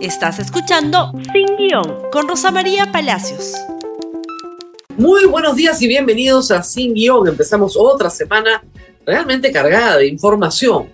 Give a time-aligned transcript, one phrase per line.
[0.00, 3.54] Estás escuchando Sin Guión con Rosa María Palacios.
[4.96, 7.26] Muy buenos días y bienvenidos a Sin Guión.
[7.26, 8.62] Empezamos otra semana
[9.04, 10.92] realmente cargada de información.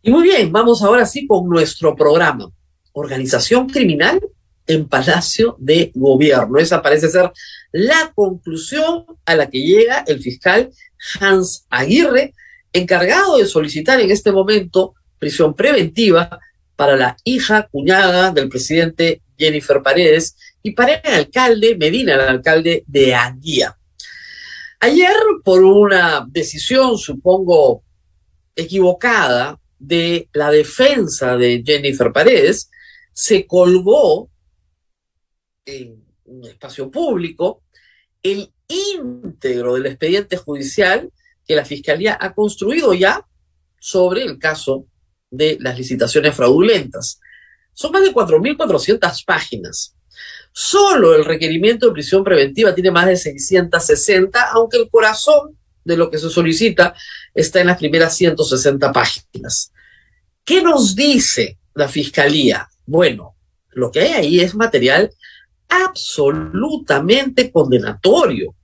[0.00, 2.50] Y muy bien, vamos ahora sí con nuestro programa.
[2.92, 4.18] Organización criminal
[4.66, 6.58] en Palacio de Gobierno.
[6.58, 7.30] Esa parece ser
[7.72, 10.70] la conclusión a la que llega el fiscal
[11.20, 12.32] Hans Aguirre,
[12.72, 16.40] encargado de solicitar en este momento prisión preventiva
[16.80, 22.84] para la hija cuñada del presidente Jennifer Paredes y para el alcalde Medina, el alcalde
[22.86, 23.76] de Anguía.
[24.80, 27.84] Ayer, por una decisión, supongo,
[28.56, 32.70] equivocada de la defensa de Jennifer Paredes,
[33.12, 34.30] se colgó
[35.66, 37.62] en un espacio público
[38.22, 41.12] el íntegro del expediente judicial
[41.46, 43.26] que la Fiscalía ha construido ya
[43.78, 44.86] sobre el caso
[45.30, 47.20] de las licitaciones fraudulentas.
[47.72, 49.94] Son más de 4.400 páginas.
[50.52, 56.10] Solo el requerimiento de prisión preventiva tiene más de 660, aunque el corazón de lo
[56.10, 56.94] que se solicita
[57.32, 59.72] está en las primeras 160 páginas.
[60.44, 62.68] ¿Qué nos dice la Fiscalía?
[62.84, 63.36] Bueno,
[63.70, 65.10] lo que hay ahí es material
[65.68, 68.56] absolutamente condenatorio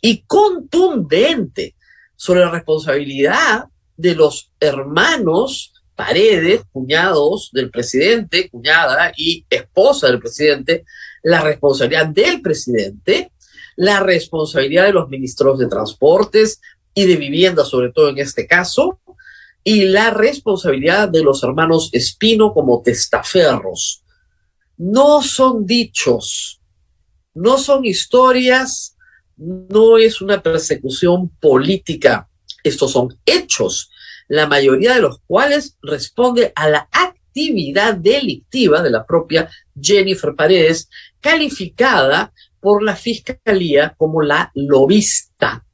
[0.00, 1.76] y contundente
[2.16, 10.84] sobre la responsabilidad de los hermanos Paredes, cuñados del presidente, cuñada y esposa del presidente,
[11.22, 13.32] la responsabilidad del presidente,
[13.76, 16.60] la responsabilidad de los ministros de transportes
[16.94, 19.00] y de vivienda, sobre todo en este caso,
[19.62, 24.04] y la responsabilidad de los hermanos Espino como testaferros.
[24.76, 26.60] No son dichos,
[27.32, 28.96] no son historias,
[29.36, 32.28] no es una persecución política,
[32.62, 33.90] estos son hechos
[34.28, 40.88] la mayoría de los cuales responde a la actividad delictiva de la propia Jennifer Paredes,
[41.20, 45.64] calificada por la Fiscalía como la lobista.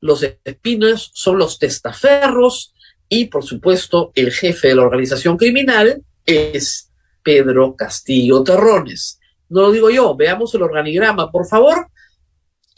[0.00, 2.74] Los espinos son los testaferros
[3.08, 6.90] y, por supuesto, el jefe de la organización criminal es
[7.22, 9.20] Pedro Castillo Terrones.
[9.48, 11.88] No lo digo yo, veamos el organigrama, por favor.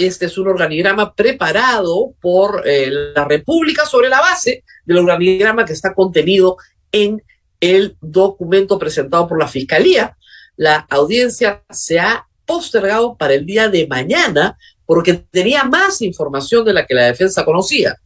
[0.07, 5.73] Este es un organigrama preparado por eh, la República sobre la base del organigrama que
[5.73, 6.57] está contenido
[6.91, 7.23] en
[7.61, 10.17] el documento presentado por la Fiscalía.
[10.57, 16.73] La audiencia se ha postergado para el día de mañana porque tenía más información de
[16.73, 17.97] la que la defensa conocía.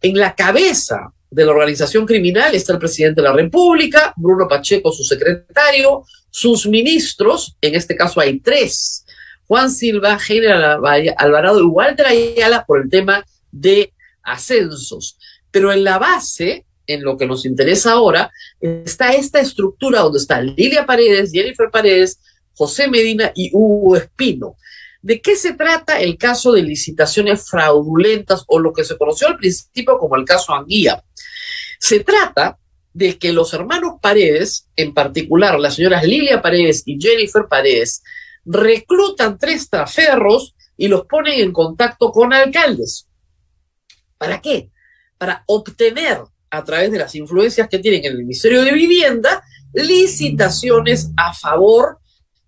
[0.00, 4.90] En la cabeza de la organización criminal está el presidente de la República, Bruno Pacheco,
[4.92, 9.03] su secretario, sus ministros, en este caso hay tres,
[9.46, 10.80] Juan Silva, General
[11.16, 15.18] Alvarado y Walter Ayala por el tema de ascensos.
[15.50, 20.40] Pero en la base, en lo que nos interesa ahora, está esta estructura donde está
[20.40, 22.20] Lilia Paredes, Jennifer Paredes,
[22.54, 24.56] José Medina y Hugo Espino.
[25.02, 29.36] ¿De qué se trata el caso de licitaciones fraudulentas o lo que se conoció al
[29.36, 31.04] principio como el caso Anguía?
[31.78, 32.58] Se trata
[32.94, 38.02] de que los hermanos Paredes, en particular las señoras Lilia Paredes y Jennifer Paredes,
[38.44, 43.08] reclutan tres traferros y los ponen en contacto con alcaldes.
[44.18, 44.70] ¿Para qué?
[45.18, 46.18] para obtener
[46.50, 51.98] a través de las influencias que tienen en el Ministerio de Vivienda licitaciones a favor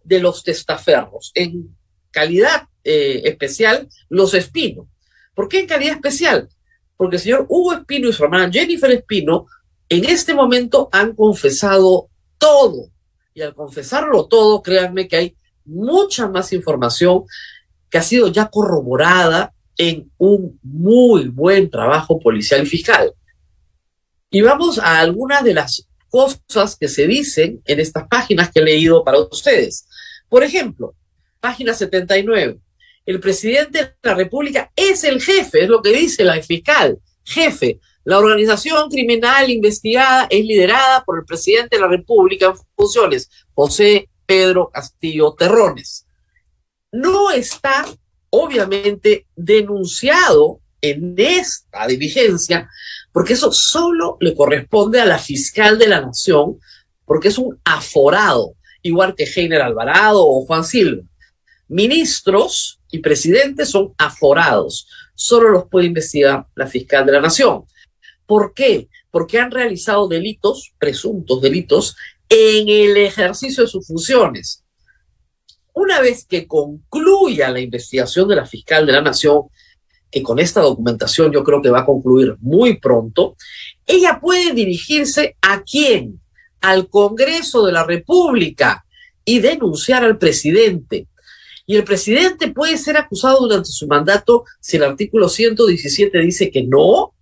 [0.04, 1.32] de los testaferros.
[1.34, 1.74] En
[2.10, 4.88] calidad eh, especial, los Espino.
[5.34, 6.48] ¿Por qué en calidad especial?
[6.96, 9.46] Porque el señor Hugo Espino y su hermana Jennifer Espino
[9.88, 12.08] en este momento han confesado
[12.38, 12.90] todo.
[13.34, 15.36] Y al confesarlo todo, créanme que hay
[15.66, 17.25] mucha más información
[17.91, 23.12] que ha sido ya corroborada en un muy buen trabajo policial y fiscal.
[24.31, 28.65] Y vamos a algunas de las cosas que se dicen en estas páginas que he
[28.65, 29.87] leído para ustedes.
[30.28, 30.94] Por ejemplo,
[31.41, 32.59] página 79.
[33.04, 37.78] El presidente de la República es el jefe, es lo que dice la fiscal, jefe.
[38.04, 44.09] La organización criminal investigada es liderada por el presidente de la República en funciones, José
[44.26, 46.06] Pedro Castillo Terrones.
[46.92, 47.86] No está
[48.30, 52.68] obviamente denunciado en esta diligencia,
[53.12, 56.58] porque eso solo le corresponde a la fiscal de la nación,
[57.04, 61.02] porque es un aforado, igual que Heiner Alvarado o Juan Silva.
[61.68, 67.64] Ministros y presidentes son aforados, solo los puede investigar la fiscal de la nación.
[68.26, 68.88] ¿Por qué?
[69.10, 71.96] Porque han realizado delitos, presuntos delitos,
[72.28, 74.64] en el ejercicio de sus funciones.
[75.72, 79.42] Una vez que concluya la investigación de la fiscal de la Nación,
[80.10, 83.36] que con esta documentación yo creo que va a concluir muy pronto,
[83.86, 86.20] ella puede dirigirse a quién?
[86.60, 88.84] Al Congreso de la República
[89.24, 91.08] y denunciar al presidente.
[91.66, 96.62] Y el presidente puede ser acusado durante su mandato si el artículo 117 dice que
[96.62, 97.12] no,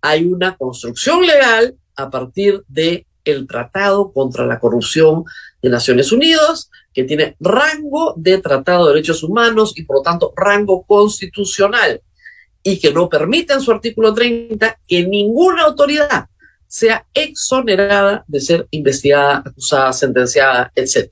[0.00, 5.24] hay una construcción legal a partir de el Tratado contra la Corrupción
[5.62, 10.32] de Naciones Unidas, que tiene rango de Tratado de Derechos Humanos y por lo tanto
[10.36, 12.02] rango constitucional,
[12.62, 16.26] y que no permite en su artículo 30 que ninguna autoridad
[16.66, 21.10] sea exonerada de ser investigada, acusada, sentenciada, etc.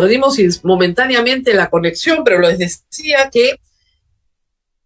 [0.00, 3.58] perdimos momentáneamente la conexión, pero les decía que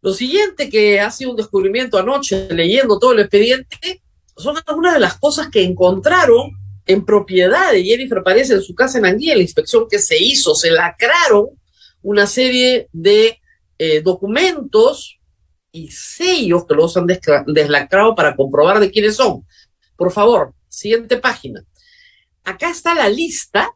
[0.00, 4.03] lo siguiente que ha sido un descubrimiento anoche leyendo todo el expediente
[4.37, 6.53] son algunas de las cosas que encontraron
[6.87, 10.55] en propiedad de Jennifer Paredes en su casa en Anguilla, la inspección que se hizo,
[10.55, 11.50] se lacraron
[12.00, 13.38] una serie de
[13.79, 15.20] eh, documentos
[15.70, 19.47] y sellos que los han deslacrado para comprobar de quiénes son.
[19.94, 21.62] Por favor, siguiente página.
[22.44, 23.70] Acá está la lista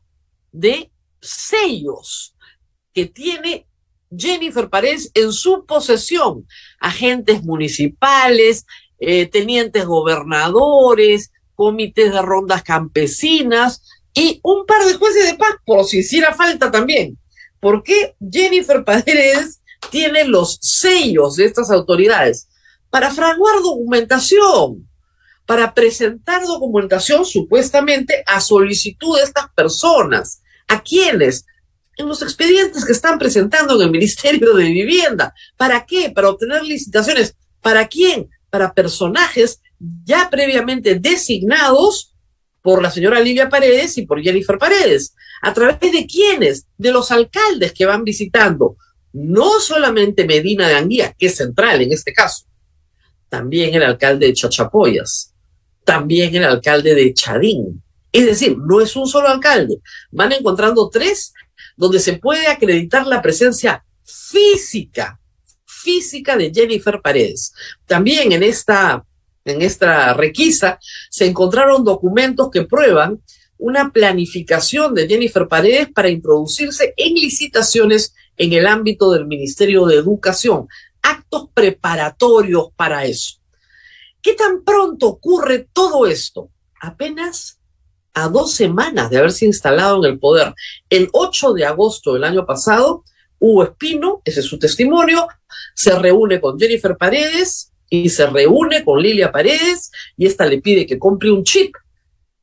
[0.51, 0.91] de
[1.21, 2.35] sellos
[2.93, 3.67] que tiene
[4.17, 6.47] Jennifer Paredes en su posesión,
[6.81, 8.65] agentes municipales,
[8.99, 13.83] eh, tenientes gobernadores, comités de rondas campesinas
[14.15, 17.19] y un par de jueces de paz, por si hiciera falta también.
[17.61, 19.61] ¿Por qué Jennifer Paredes
[19.91, 22.49] tiene los sellos de estas autoridades?
[22.91, 24.89] Para fraguar documentación,
[25.47, 30.43] para presentar documentación supuestamente a solicitud de estas personas.
[30.69, 31.47] ¿A quiénes?
[31.97, 35.35] En los expedientes que están presentando en el Ministerio de Vivienda.
[35.57, 36.11] ¿Para qué?
[36.11, 37.37] Para obtener licitaciones.
[37.61, 38.29] ¿Para quién?
[38.51, 39.61] Para personajes
[40.05, 42.15] ya previamente designados
[42.63, 45.15] por la señora Lilia Paredes y por Jennifer Paredes.
[45.43, 46.67] ¿A través de quiénes?
[46.77, 48.77] De los alcaldes que van visitando.
[49.13, 52.45] No solamente Medina de Anguía, que es central en este caso,
[53.29, 55.33] también el alcalde de Chachapoyas,
[55.85, 57.83] también el alcalde de Chadín,
[58.19, 59.79] es decir, no es un solo alcalde,
[60.11, 61.33] van encontrando tres
[61.77, 65.21] donde se puede acreditar la presencia física,
[65.67, 67.53] física de Jennifer Paredes.
[67.87, 69.05] También en esta,
[69.45, 70.79] en esta requisa
[71.11, 73.21] se encontraron documentos que prueban
[73.59, 79.97] una planificación de Jennifer Paredes para introducirse en licitaciones en el ámbito del Ministerio de
[79.97, 80.69] Educación,
[81.03, 83.37] actos preparatorios para eso.
[84.21, 86.51] ¿Qué tan pronto ocurre todo esto?
[86.81, 87.56] Apenas
[88.17, 90.55] a dos semanas de haberse instalado en el poder.
[90.89, 93.05] El 8 de agosto del año pasado,
[93.39, 95.29] Hugo Espino, ese es su testimonio,
[95.75, 100.87] se reúne con Jennifer Paredes y se reúne con Lilia Paredes y esta le pide
[100.87, 101.75] que compre un chip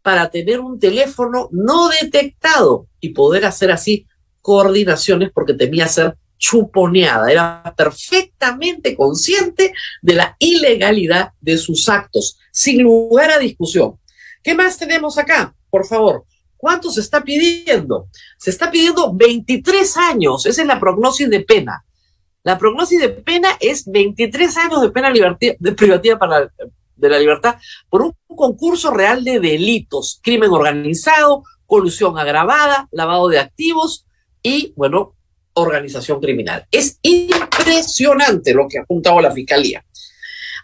[0.04, 4.06] para tener un teléfono no detectado y poder hacer así
[4.42, 9.74] coordinaciones porque temía ser chuponeada, era perfectamente consciente
[10.04, 13.98] de la ilegalidad de sus actos, sin lugar a discusión.
[14.44, 15.56] ¿Qué más tenemos acá?
[15.74, 16.25] Por favor,
[16.56, 18.08] ¿cuánto se está pidiendo?
[18.38, 21.84] Se está pidiendo 23 años, esa es la prognosis de pena.
[22.44, 26.42] La prognosis de pena es 23 años de pena de privativa para,
[26.96, 27.56] de la libertad
[27.89, 34.06] por un concurso real de delitos, crimen organizado, colusión agravada, lavado de activos
[34.44, 35.15] y, bueno,
[35.53, 36.68] organización criminal.
[36.70, 39.84] Es impresionante lo que ha apuntado la Fiscalía.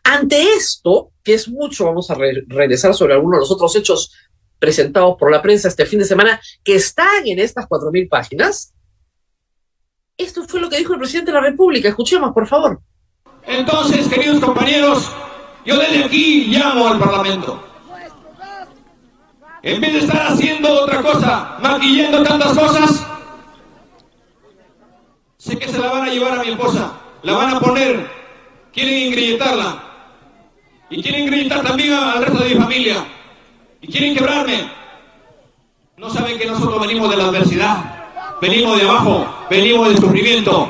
[0.03, 4.11] Ante esto, que es mucho, vamos a regresar sobre algunos de los otros hechos
[4.59, 8.73] presentados por la prensa este fin de semana, que están en estas cuatro mil páginas.
[10.17, 11.87] Esto fue lo que dijo el presidente de la República.
[11.87, 12.81] Escuchemos, por favor.
[13.47, 15.09] Entonces, queridos compañeros,
[15.65, 17.63] yo desde aquí llamo al Parlamento.
[19.61, 23.05] En vez de estar haciendo otra cosa, maquillando tantas cosas,
[25.37, 28.09] sé que se la van a llevar a mi esposa, la van a poner,
[28.71, 29.83] quieren ingredientarla
[30.89, 33.05] y quieren ingredientar también al resto de mi familia
[33.81, 34.71] y quieren quebrarme.
[35.97, 40.69] No saben que nosotros venimos de la adversidad, venimos de abajo, venimos del sufrimiento.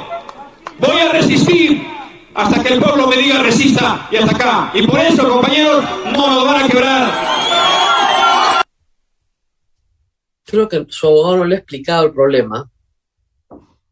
[0.79, 1.85] Voy a resistir
[2.33, 4.71] hasta que el pueblo me diga resista y hasta acá.
[4.73, 8.63] Y por eso, compañeros, no nos van a quebrar.
[10.45, 12.69] Creo que su abogado no le ha explicado el problema.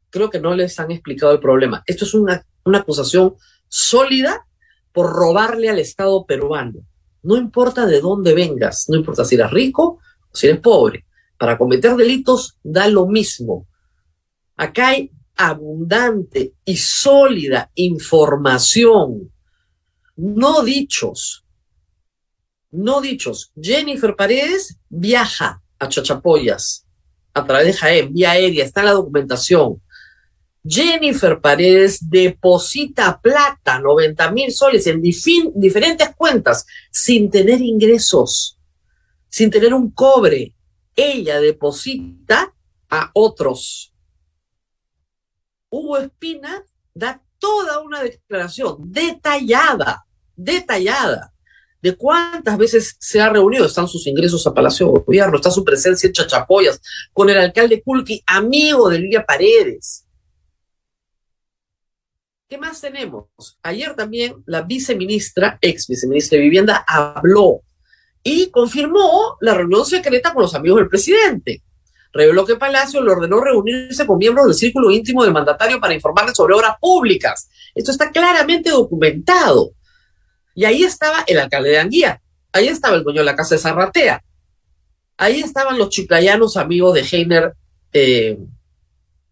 [0.09, 1.83] Creo que no les han explicado el problema.
[1.85, 3.35] Esto es una, una acusación
[3.67, 4.47] sólida
[4.91, 6.79] por robarle al Estado peruano.
[7.27, 9.99] No importa de dónde vengas, no importa si eres rico
[10.31, 11.03] o si eres pobre.
[11.37, 13.67] para cometer delitos da lo mismo.
[14.55, 19.31] Acá hay abundante y sólida información,
[20.15, 21.45] no dichos,
[22.71, 23.51] no dichos.
[23.61, 26.87] Jennifer Paredes viaja a Chachapoyas
[27.35, 29.79] a través de Jaén, vía aérea, está en la documentación.
[30.67, 38.59] Jennifer Paredes deposita plata, 90 mil soles, en diferentes cuentas, sin tener ingresos,
[39.29, 40.53] sin tener un cobre.
[40.95, 42.53] Ella deposita
[42.89, 43.93] a otros.
[45.69, 50.05] Hugo Espina da toda una declaración detallada,
[50.35, 51.33] detallada,
[51.81, 55.63] de cuántas veces se ha reunido, están sus ingresos a Palacio de Gobierno, está su
[55.63, 56.81] presencia en Chachapoyas,
[57.13, 60.06] con el alcalde Kulki, amigo de Lidia Paredes.
[62.49, 63.25] ¿Qué más tenemos?
[63.61, 67.61] Ayer también la viceministra, ex viceministra de Vivienda, habló
[68.23, 71.61] y confirmó la reunión secreta con los amigos del presidente.
[72.13, 76.33] Reveló que Palacio le ordenó reunirse con miembros del círculo íntimo del mandatario para informarle
[76.33, 77.49] sobre obras públicas.
[77.75, 79.71] Esto está claramente documentado.
[80.55, 82.21] Y ahí estaba el alcalde de Anguía,
[82.53, 84.23] ahí estaba el dueño de la casa de Zarratea,
[85.17, 87.53] ahí estaban los chiclayanos amigos de Heiner,
[87.91, 88.39] eh,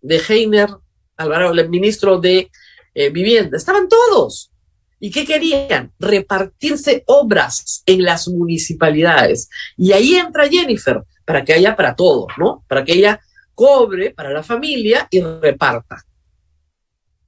[0.01, 0.69] de Heiner,
[1.15, 2.51] Alvaro, el ministro de
[2.95, 4.51] eh, Vivienda, estaban todos.
[4.99, 5.93] ¿Y qué querían?
[5.99, 9.49] Repartirse obras en las municipalidades.
[9.77, 12.63] Y ahí entra Jennifer, para que haya para todos, ¿no?
[12.67, 13.19] Para que ella
[13.53, 16.03] cobre para la familia y reparta.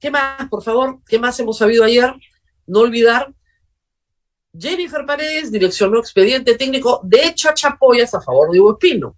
[0.00, 0.98] ¿Qué más, por favor?
[1.06, 2.12] ¿Qué más hemos sabido ayer?
[2.66, 3.32] No olvidar
[4.58, 9.16] Jennifer Paredes direccionó expediente técnico de Chachapoyas a favor de Hugo Espino.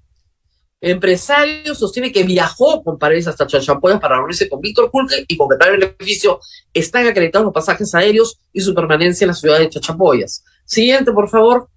[0.80, 5.74] Empresario sostiene que viajó con Paredes hasta Chachapoyas para reunirse con Víctor Kulke y completar
[5.74, 6.40] el beneficio.
[6.72, 10.44] Están acreditados los pasajes aéreos y su permanencia en la ciudad de Chachapoyas.
[10.64, 11.68] Siguiente, por favor.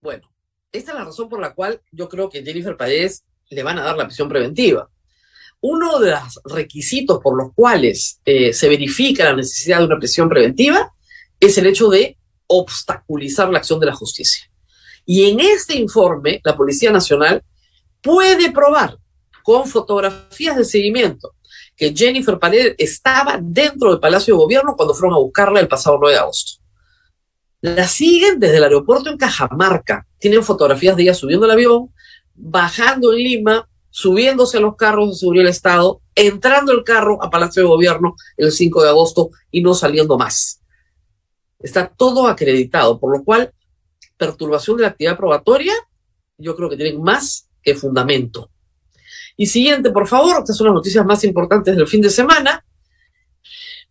[0.00, 0.32] Bueno,
[0.72, 3.82] esta es la razón por la cual yo creo que Jennifer Paredes le van a
[3.82, 4.88] dar la prisión preventiva
[5.62, 10.28] uno de los requisitos por los cuales eh, se verifica la necesidad de una prisión
[10.28, 10.92] preventiva
[11.38, 14.50] es el hecho de obstaculizar la acción de la justicia.
[15.04, 17.42] Y en este informe, la Policía Nacional
[18.00, 18.98] puede probar
[19.42, 21.34] con fotografías de seguimiento
[21.76, 25.98] que Jennifer Paredes estaba dentro del Palacio de Gobierno cuando fueron a buscarla el pasado
[26.00, 26.62] 9 de agosto.
[27.60, 30.06] La siguen desde el aeropuerto en Cajamarca.
[30.18, 31.92] Tienen fotografías de ella subiendo el avión,
[32.34, 37.30] bajando en Lima, subiéndose a los carros de seguridad del Estado, entrando el carro a
[37.30, 40.60] Palacio de Gobierno el 5 de agosto y no saliendo más.
[41.60, 43.52] Está todo acreditado, por lo cual
[44.26, 45.74] perturbación de la actividad probatoria,
[46.38, 48.50] yo creo que tienen más que fundamento.
[49.36, 52.64] Y siguiente, por favor, estas son las noticias más importantes del fin de semana.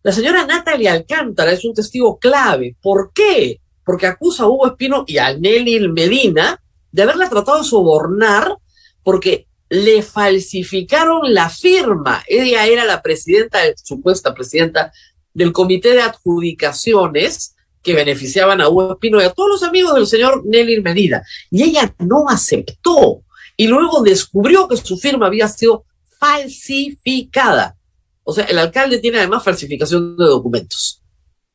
[0.02, 2.76] La señora Natalia Alcántara es un testigo clave.
[2.80, 3.60] ¿Por qué?
[3.84, 8.56] Porque acusa a Hugo Espino y a Nelly Medina de haberla tratado de sobornar
[9.02, 12.22] porque le falsificaron la firma.
[12.26, 14.92] Ella era la presidenta, supuesta presidenta
[15.34, 20.06] del comité de adjudicaciones que beneficiaban a Hugo Espino y a todos los amigos del
[20.06, 21.22] señor Nelly Medina.
[21.50, 23.22] Y ella no aceptó.
[23.56, 25.84] Y luego descubrió que su firma había sido
[26.18, 27.76] falsificada.
[28.24, 31.02] O sea, el alcalde tiene además falsificación de documentos.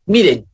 [0.05, 0.46] Miren,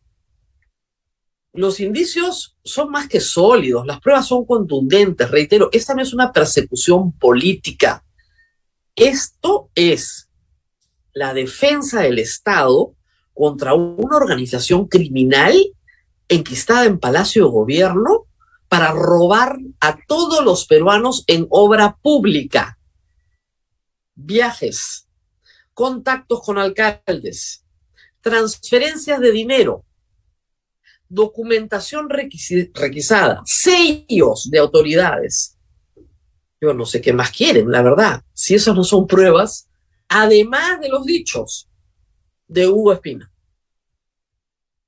[1.54, 6.32] los indicios son más que sólidos, las pruebas son contundentes, reitero, esta no es una
[6.32, 8.04] persecución política.
[8.96, 10.30] Esto es
[11.14, 12.96] la defensa del Estado
[13.34, 15.56] contra una organización criminal
[16.28, 18.28] enquistada en Palacio de Gobierno
[18.68, 22.80] para robar a todos los peruanos en obra pública.
[24.16, 25.08] Viajes,
[25.74, 27.66] contactos con alcaldes,
[28.22, 29.86] transferencias de dinero,
[31.10, 35.58] documentación requisada, sellos de autoridades.
[36.62, 38.24] Yo no sé qué más quieren, la verdad.
[38.34, 39.68] Si esas no son pruebas,
[40.08, 41.70] además de los dichos
[42.54, 43.28] de Hugo Espino.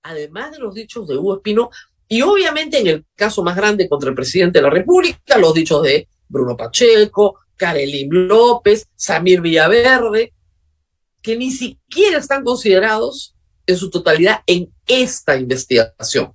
[0.03, 1.71] Además de los dichos de Hugo Espino,
[2.07, 5.81] y obviamente en el caso más grande contra el presidente de la República, los dichos
[5.81, 10.33] de Bruno Pacheco, Karelim López, Samir Villaverde,
[11.23, 16.31] que ni siquiera están considerados en su totalidad en esta investigación.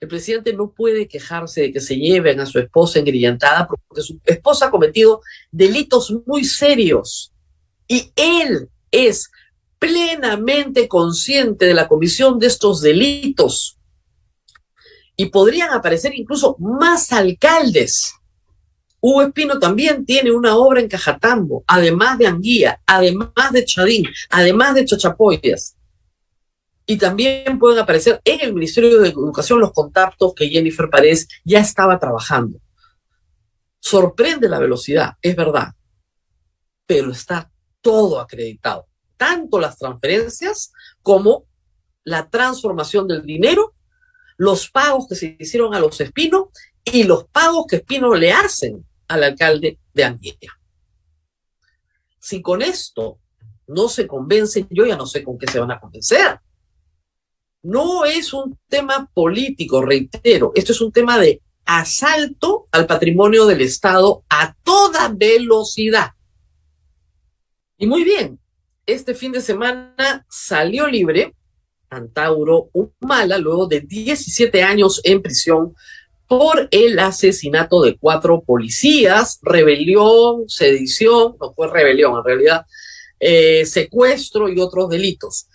[0.00, 4.20] El presidente no puede quejarse de que se lleven a su esposa engrillantada porque su
[4.24, 7.32] esposa ha cometido delitos muy serios
[7.86, 9.32] y él es
[9.80, 13.78] plenamente consciente de la comisión de estos delitos.
[15.16, 18.14] Y podrían aparecer incluso más alcaldes
[19.04, 24.76] Hugo Espino también tiene una obra en Cajatambo, además de Anguía, además de Chadín, además
[24.76, 25.76] de Chachapoyas.
[26.86, 31.58] Y también pueden aparecer en el Ministerio de Educación los contactos que Jennifer Paredes ya
[31.58, 32.60] estaba trabajando.
[33.80, 35.72] Sorprende la velocidad, es verdad,
[36.86, 37.50] pero está
[37.82, 38.86] todo acreditado,
[39.18, 40.72] tanto las transferencias
[41.02, 41.44] como
[42.04, 43.74] la transformación del dinero,
[44.38, 46.50] los pagos que se hicieron a los Espino
[46.84, 50.58] y los pagos que Espino le hacen al alcalde de Anguilla.
[52.18, 53.18] Si con esto
[53.66, 56.40] no se convencen, yo ya no sé con qué se van a convencer.
[57.62, 63.60] No es un tema político, reitero, esto es un tema de asalto al patrimonio del
[63.60, 66.10] Estado a toda velocidad.
[67.82, 68.38] Y muy bien,
[68.86, 71.34] este fin de semana salió libre
[71.90, 75.74] Antauro Humala luego de 17 años en prisión
[76.28, 82.66] por el asesinato de cuatro policías, rebelión, sedición, no fue rebelión en realidad,
[83.18, 85.48] eh, secuestro y otros delitos.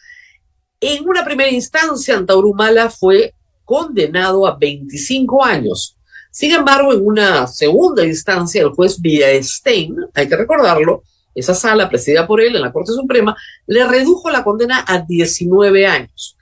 [0.81, 5.95] En una primera instancia, Antauro Humala fue condenado a 25 años.
[6.29, 8.97] Sin embargo, en una segunda instancia, el juez
[9.43, 11.03] Stein, hay que recordarlo,
[11.37, 15.85] esa sala presidida por él en la Corte Suprema, le redujo la condena a 19
[15.85, 16.35] años.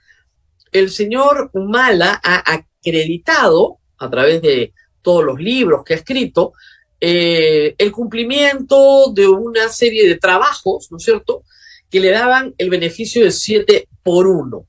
[0.72, 4.72] El señor Humala ha acreditado, a través de
[5.02, 6.54] todos los libros que ha escrito,
[6.98, 11.42] eh, el cumplimiento de una serie de trabajos, ¿no es cierto?,
[11.90, 14.66] que le daban el beneficio de 7 por 1.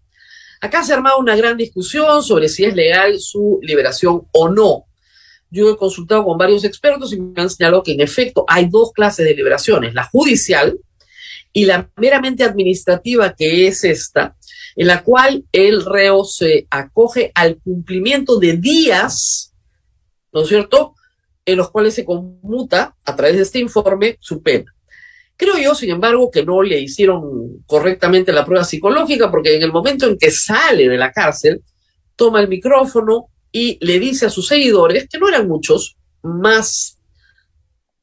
[0.59, 4.86] Acá se ha armado una gran discusión sobre si es legal su liberación o no.
[5.49, 8.91] Yo he consultado con varios expertos y me han señalado que en efecto hay dos
[8.91, 10.79] clases de liberaciones, la judicial
[11.53, 14.35] y la meramente administrativa, que es esta,
[14.75, 19.53] en la cual el reo se acoge al cumplimiento de días,
[20.31, 20.93] ¿no es cierto?,
[21.45, 24.75] en los cuales se conmuta a través de este informe su pena.
[25.37, 29.71] Creo yo, sin embargo, que no le hicieron correctamente la prueba psicológica, porque en el
[29.71, 31.61] momento en que sale de la cárcel,
[32.15, 36.99] toma el micrófono y le dice a sus seguidores, que no eran muchos, más,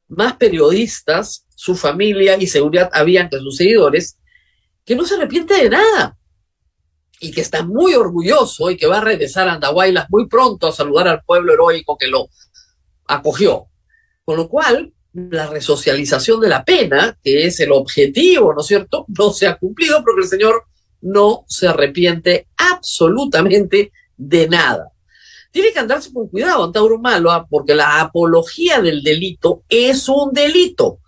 [0.08, 4.18] más periodistas, su familia y seguridad habían que sus seguidores,
[4.84, 6.18] que no se arrepiente de nada
[7.20, 10.72] y que está muy orgulloso y que va a regresar a Andahuaylas muy pronto a
[10.72, 12.28] saludar al pueblo heroico que lo
[13.06, 13.66] acogió.
[14.24, 19.04] Con lo cual, la resocialización de la pena, que es el objetivo, ¿no es cierto?,
[19.06, 20.64] no se ha cumplido porque el Señor
[21.00, 24.93] no se arrepiente absolutamente de nada
[25.54, 27.46] tiene que andarse con cuidado, Antauro Malo, ¿ah?
[27.48, 30.98] porque la apología del delito es un delito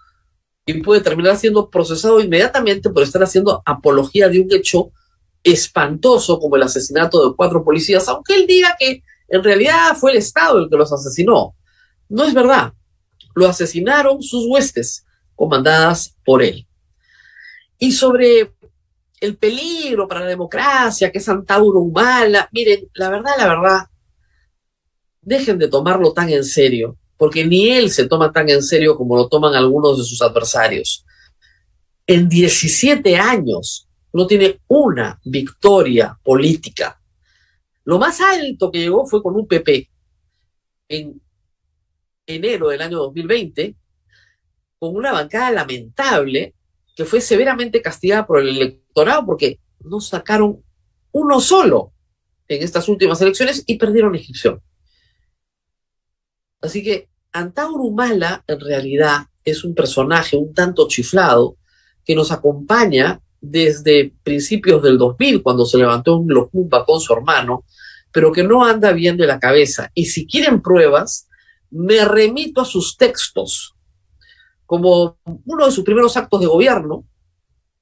[0.65, 4.93] y puede terminar siendo procesado inmediatamente por estar haciendo apología de un hecho
[5.43, 10.19] espantoso como el asesinato de cuatro policías, aunque él diga que en realidad fue el
[10.19, 11.57] Estado el que los asesinó.
[12.09, 12.73] No es verdad.
[13.35, 15.05] Lo asesinaron sus huestes,
[15.35, 16.69] comandadas por él.
[17.81, 18.55] Y sobre
[19.21, 23.87] el peligro para la democracia, que es Antauro Humala, miren, la verdad, la verdad,
[25.27, 29.17] dejen de tomarlo tan en serio, porque ni él se toma tan en serio como
[29.17, 31.05] lo toman algunos de sus adversarios.
[32.07, 37.01] En 17 años no tiene una victoria política.
[37.85, 39.91] Lo más alto que llegó fue con un PP
[40.89, 41.21] en
[42.25, 43.75] enero del año 2020,
[44.79, 46.55] con una bancada lamentable
[46.95, 50.63] que fue severamente castigada por el electorado porque no sacaron
[51.11, 51.93] uno solo
[52.47, 54.63] en estas últimas elecciones y perdieron la inscripción.
[56.61, 61.57] Así que Antauro Humala en realidad es un personaje un tanto chiflado
[62.05, 67.65] que nos acompaña desde principios del 2000, cuando se levantó un Locumba con su hermano,
[68.11, 69.91] pero que no anda bien de la cabeza.
[69.95, 71.29] Y si quieren pruebas,
[71.71, 73.75] me remito a sus textos.
[74.65, 77.05] Como uno de sus primeros actos de gobierno,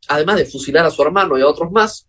[0.08, 2.06] además de fusilar a su hermano y a otros más,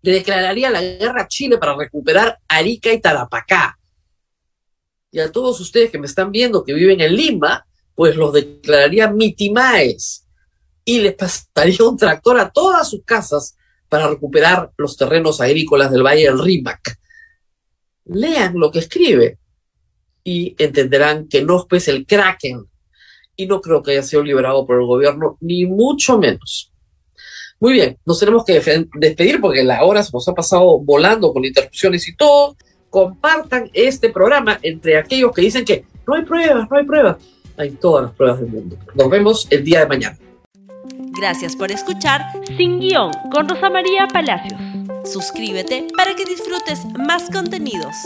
[0.00, 3.78] le declararía la guerra a Chile para recuperar Arica y Tarapacá
[5.12, 9.10] y a todos ustedes que me están viendo que viven en Lima, pues los declararía
[9.10, 10.26] mitimaes
[10.84, 13.54] y les pasaría un tractor a todas sus casas
[13.90, 16.98] para recuperar los terrenos agrícolas del Valle del Rímac.
[18.06, 19.38] Lean lo que escribe
[20.24, 22.64] y entenderán que no es el Kraken
[23.36, 26.72] y no creo que haya sido liberado por el gobierno, ni mucho menos.
[27.60, 28.60] Muy bien, nos tenemos que
[28.94, 32.56] despedir porque la hora se nos ha pasado volando con interrupciones y todo
[32.92, 37.16] compartan este programa entre aquellos que dicen que no hay pruebas, no hay pruebas.
[37.56, 38.76] Hay todas las pruebas del mundo.
[38.94, 40.18] Nos vemos el día de mañana.
[41.18, 42.20] Gracias por escuchar
[42.56, 44.60] Sin Guión con Rosa María Palacios.
[45.04, 47.96] Suscríbete para que disfrutes más contenidos.